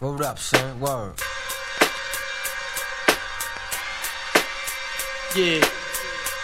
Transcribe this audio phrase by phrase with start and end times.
[0.00, 0.78] Hold up, son.
[0.78, 1.14] Word.
[5.34, 5.66] Yeah.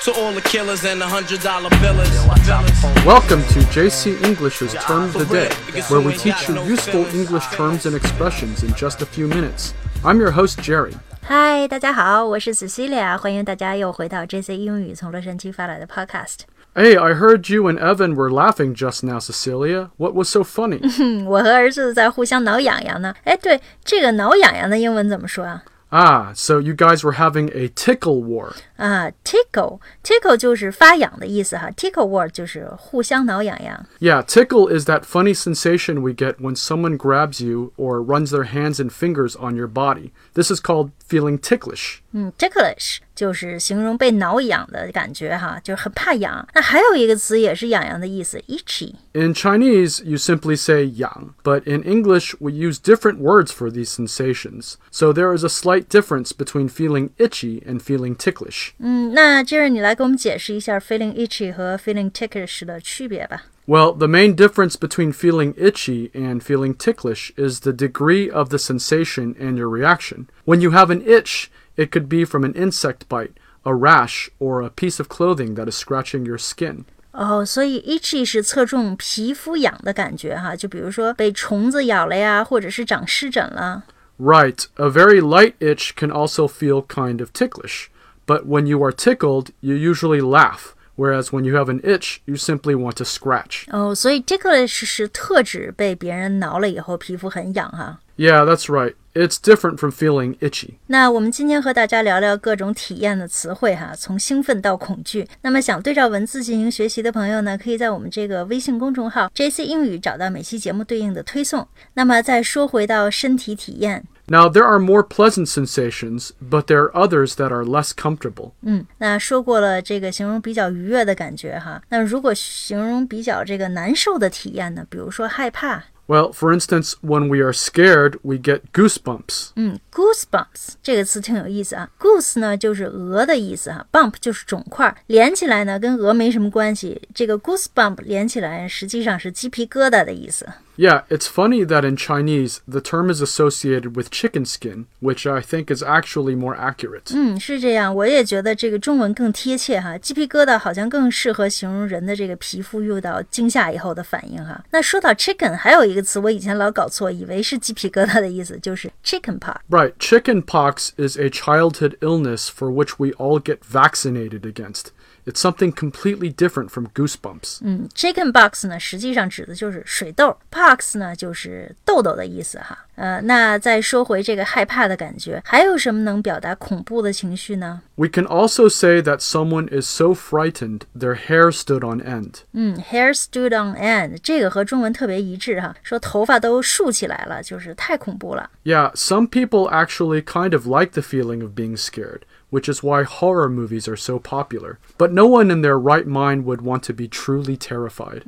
[0.04, 3.04] To all the killers and the hundred dollar billers.
[3.04, 5.50] Welcome to JC English's Term of the Day,
[5.88, 9.74] where we teach you useful English terms and expressions in just a few minutes.
[10.02, 10.94] I'm your host, Jerry.
[11.24, 16.40] 嗨，大家好，我是 Cecilia，欢迎大家又回到 JC 英语从洛杉矶发来的 Podcast。
[16.74, 19.90] Hey, I heard you and Evan were laughing just now, Cecilia.
[19.98, 20.80] What was so funny?
[21.00, 23.14] 嗯，我和儿子在互相挠痒痒呢。
[23.22, 25.62] 哎，对，这个挠痒痒的英文怎么说啊？
[25.91, 28.53] ah, so you guys were having a tickle war.
[28.77, 33.85] 啊，tickle，tickle 就是发痒的意思哈，tickle word 就是互相挠痒痒。
[33.99, 38.45] Yeah, tickle is that funny sensation we get when someone grabs you or runs their
[38.45, 40.11] hands and fingers on your body.
[40.33, 42.00] This is called feeling ticklish.
[42.13, 46.47] 嗯，ticklish 就是形容被挠痒的感觉哈，就是很怕痒。
[46.53, 48.93] 那还有一个词也是痒痒的意思，itchy。
[49.13, 53.89] In Chinese, you simply say yang, but in English, we use different words for these
[53.89, 54.75] sensations.
[54.91, 58.71] So there is a slight difference between feeling itchy and feeling ticklish.
[58.79, 63.43] 嗯，那接着你来给我们解释一下 feeling itchy 和 feeling ticklish 的区别吧。
[63.69, 68.57] Well, the main difference between feeling itchy and feeling ticklish is the degree of the
[68.57, 70.27] sensation and your reaction.
[70.45, 73.31] When you have an itch, it could be from an insect bite,
[73.63, 76.85] a rash, or a piece of clothing that is scratching your skin.
[77.11, 83.83] 哦，所以 itchy 是侧重皮肤痒的感觉哈，就比如说被虫子咬了呀，或者是长湿疹了。
[84.19, 87.87] Right, a very light itch can also feel kind of ticklish.
[88.25, 92.35] But when you are tickled, you usually laugh, whereas when you have an itch, you
[92.35, 93.65] simply want to scratch.
[93.71, 97.99] 哦，所以 ticklish 是特指被别人挠了以后皮肤很痒哈。
[98.17, 98.95] Yeah, that's right.
[99.14, 100.76] It's different from feeling itchy.
[100.86, 105.28] 那我们今天和大家聊聊各种体验的词汇哈，从兴奋到恐惧。
[105.42, 111.68] 那么想对照文字进行学习的朋友呢，可以在我们这个微信公众号 JC 英语找到每期节目对应的推送。
[111.92, 118.52] 那么再说回到身体体验，Now, there are more pleasant sensations, but there are others that are less comfortable.
[118.62, 129.49] 嗯，那说过了这个形容比较愉悦的感觉哈，那如果形容比较这个难受的体验呢，比如说害怕，Well, for instance, when we are scared, we get goosebumps.
[129.57, 131.89] 嗯，goosebumps 这个词挺有意思啊。
[131.99, 137.01] goose 呢就是鹅的意思哈，bump 就是肿块，连起来呢跟鹅没什么关系。
[137.13, 140.47] 这个 goosebump 连起来实际上是鸡皮疙瘩的意思。
[140.79, 145.41] Yeah, it's funny that in Chinese, the term is associated with chicken skin, which I
[145.41, 147.11] think is actually more accurate.
[147.15, 149.97] 嗯，是这样，我也觉得这个中文更贴切哈。
[149.97, 154.63] 鸡皮疙瘩好像更适合形容人的这个皮肤遇到惊吓以后的反应哈。
[154.69, 159.57] 那说到 chicken，还有一 个词我以前老搞错，以为是鸡皮疙瘩的意思，就是 chicken pox。
[159.69, 164.91] Right, chicken pox is a childhood illness for which we all get vaccinated against.
[165.25, 167.59] It's something completely different from goosebumps.
[167.61, 172.85] 嗯，chicken pox 呢，实际上指的就是水痘，pox 呢就是痘痘的意思哈。
[173.01, 177.81] 呃，那再说回这个害怕的感觉，还有什么能表达恐怖的情绪呢？
[177.93, 182.39] We can also say that someone is so frightened their hair stood on end.
[182.53, 188.49] 嗯，hair stood on end，这个和中文特别一致哈，说头发都竖起来了，就是太恐怖了。
[188.63, 193.03] Yeah, some people actually kind of like the feeling of being scared, which is why
[193.03, 194.77] horror movies are so popular.
[194.97, 198.23] But no one in their right mind would want to be truly terrified.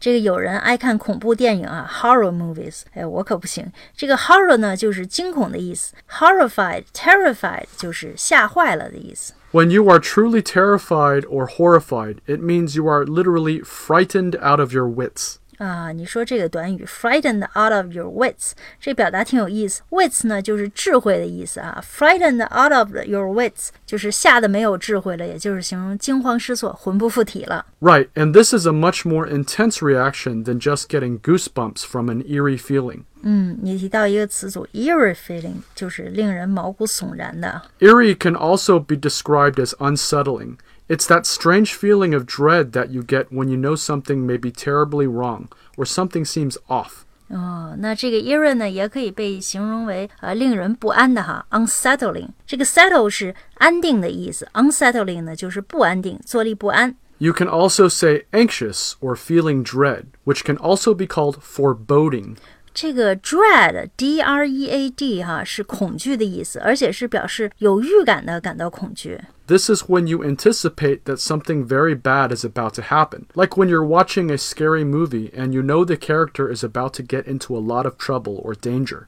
[0.00, 3.70] 这个有人爱看恐怖电影啊，horror movies，哎，我可不行。
[3.96, 9.32] 这个 horror 呢，就是惊恐的意思；horrified、terrified 就是吓坏了的意思。
[9.52, 14.72] When you are truly terrified or horrified, it means you are literally frightened out of
[14.72, 15.36] your wits.
[15.58, 19.82] 啊，你说这个短语 frightened out of your wits，这表达挺有意思。
[19.90, 27.64] wits 呢就是智慧的意思啊，frightened out of your wits 就是吓得没有智慧了，也就是形容惊慌失措、魂不附体了。
[27.80, 32.24] Right, and this is a much more intense reaction than just getting goosebumps from an
[32.24, 33.04] eerie feeling.
[33.22, 37.62] 嗯，你提到一个词组 eerie feeling，就是令人毛骨悚然的。
[37.78, 40.56] Eerie can also be described as unsettling.
[40.88, 44.50] It's that strange feeling of dread that you get when you know something may be
[44.50, 45.46] terribly wrong
[45.76, 47.04] or something seems off.
[47.28, 52.28] 哦，那这个 eerie 呢，也可以被形容为呃令人不安的哈，unsettling。
[52.46, 56.94] 这个 settle 是安定的意思，unsettling 呢就是不安定，坐立不安。
[57.16, 62.36] You can also say anxious or feeling dread, which can also be called foreboding.
[62.74, 69.20] 这个 dread，d r e a d 哈是恐惧的意思，而且是表示有预感的感到恐惧。
[69.48, 73.26] This is when you anticipate that something very bad is about to happen.
[73.34, 77.02] Like when you're watching a scary movie and you know the character is about to
[77.02, 79.06] get into a lot of trouble or danger.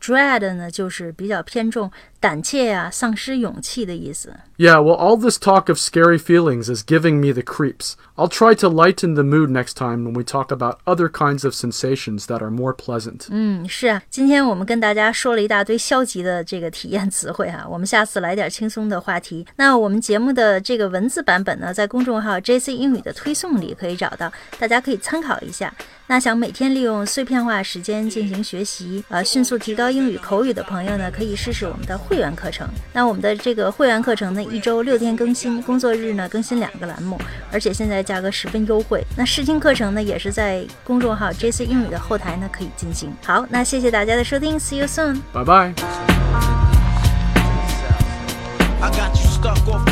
[0.00, 4.34] dread 呢，就是比较偏重 胆怯呀、丧失勇气的意思。
[4.56, 7.96] Yeah, well, all this talk of scary feelings is giving me the creeps.
[8.16, 11.52] I'll try to lighten the mood next time when we talk about other kinds of
[11.54, 13.26] sensations that are more pleasant.
[13.28, 19.46] 嗯，是啊，今天我们跟大家说了一大堆消极的这个体验词汇哈，我们下次来点轻松的话题。
[19.56, 25.73] 那 我们节目的这个文字版本呢，在公众号 JC 英语的推送里可以找到，大家可以参考一下。
[26.07, 32.67] 那想每天利用碎片化时间进行学习，呃，迅速提高英语口语的朋友呢，可以试试我们的会员课程。
[32.91, 37.17] 那我们的这个会员课程呢，一周六天更新，工作日呢更新两个栏目，
[37.51, 39.01] 而且现在价格十分优惠。
[39.17, 43.13] 那试听课程呢，也是在公众号 JC 英语的后台呢可以进行。
[43.23, 45.21] 好，那谢谢大家的收听，See you soon。
[45.31, 45.73] Bye bye.